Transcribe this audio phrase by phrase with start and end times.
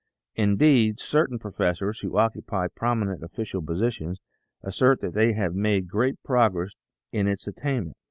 [0.33, 4.15] In deed certain professors who occupy prominent official po sitions,
[4.63, 6.71] assert that they have made great progress
[7.13, 7.95] towards its attainment.